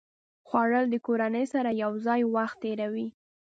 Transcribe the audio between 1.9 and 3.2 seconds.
ځای وخت تېروي